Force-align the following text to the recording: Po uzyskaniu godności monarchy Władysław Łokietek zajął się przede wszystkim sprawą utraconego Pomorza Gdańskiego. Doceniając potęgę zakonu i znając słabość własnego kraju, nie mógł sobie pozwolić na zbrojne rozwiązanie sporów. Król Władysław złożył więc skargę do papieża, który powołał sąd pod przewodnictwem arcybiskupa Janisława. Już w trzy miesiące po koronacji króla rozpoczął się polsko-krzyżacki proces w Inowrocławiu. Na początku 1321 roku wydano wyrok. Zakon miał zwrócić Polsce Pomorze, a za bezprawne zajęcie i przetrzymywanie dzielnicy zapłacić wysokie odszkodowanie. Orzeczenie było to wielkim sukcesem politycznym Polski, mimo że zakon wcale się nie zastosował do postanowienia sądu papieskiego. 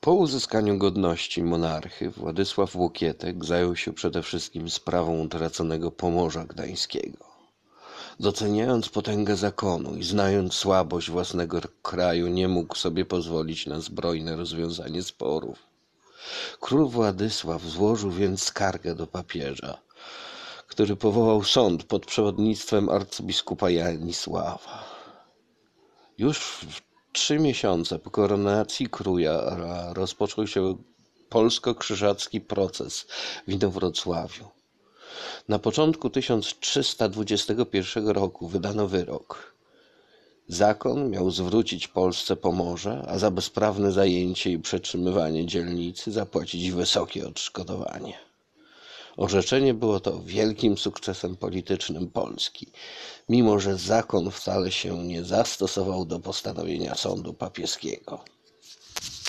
Po 0.00 0.12
uzyskaniu 0.12 0.78
godności 0.78 1.42
monarchy 1.42 2.10
Władysław 2.10 2.76
Łokietek 2.76 3.44
zajął 3.44 3.76
się 3.76 3.92
przede 3.92 4.22
wszystkim 4.22 4.70
sprawą 4.70 5.20
utraconego 5.20 5.90
Pomorza 5.90 6.44
Gdańskiego. 6.44 7.24
Doceniając 8.20 8.88
potęgę 8.88 9.36
zakonu 9.36 9.96
i 9.96 10.04
znając 10.04 10.54
słabość 10.54 11.10
własnego 11.10 11.60
kraju, 11.82 12.28
nie 12.28 12.48
mógł 12.48 12.76
sobie 12.76 13.04
pozwolić 13.04 13.66
na 13.66 13.80
zbrojne 13.80 14.36
rozwiązanie 14.36 15.02
sporów. 15.02 15.58
Król 16.60 16.88
Władysław 16.88 17.62
złożył 17.62 18.10
więc 18.10 18.42
skargę 18.42 18.94
do 18.94 19.06
papieża, 19.06 19.78
który 20.66 20.96
powołał 20.96 21.44
sąd 21.44 21.84
pod 21.84 22.06
przewodnictwem 22.06 22.88
arcybiskupa 22.88 23.70
Janisława. 23.70 24.84
Już 26.18 26.38
w 26.38 26.89
trzy 27.12 27.38
miesiące 27.38 27.98
po 27.98 28.10
koronacji 28.10 28.86
króla 28.86 29.56
rozpoczął 29.94 30.46
się 30.46 30.76
polsko-krzyżacki 31.28 32.40
proces 32.40 33.06
w 33.48 33.52
Inowrocławiu. 33.52 34.44
Na 35.48 35.58
początku 35.58 36.10
1321 36.10 38.08
roku 38.08 38.48
wydano 38.48 38.86
wyrok. 38.86 39.54
Zakon 40.48 41.10
miał 41.10 41.30
zwrócić 41.30 41.88
Polsce 41.88 42.36
Pomorze, 42.36 43.04
a 43.08 43.18
za 43.18 43.30
bezprawne 43.30 43.92
zajęcie 43.92 44.50
i 44.50 44.58
przetrzymywanie 44.58 45.46
dzielnicy 45.46 46.12
zapłacić 46.12 46.70
wysokie 46.70 47.28
odszkodowanie. 47.28 48.29
Orzeczenie 49.16 49.74
było 49.74 50.00
to 50.00 50.22
wielkim 50.22 50.78
sukcesem 50.78 51.36
politycznym 51.36 52.10
Polski, 52.10 52.66
mimo 53.28 53.58
że 53.60 53.76
zakon 53.76 54.30
wcale 54.30 54.72
się 54.72 55.04
nie 55.04 55.24
zastosował 55.24 56.04
do 56.04 56.20
postanowienia 56.20 56.94
sądu 56.94 57.34
papieskiego. 57.34 58.24